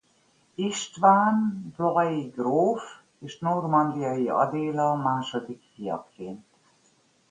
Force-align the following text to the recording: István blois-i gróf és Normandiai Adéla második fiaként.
István 0.55 1.63
blois-i 1.75 2.27
gróf 2.29 2.81
és 3.19 3.39
Normandiai 3.39 4.29
Adéla 4.29 4.95
második 4.95 5.61
fiaként. 5.75 6.45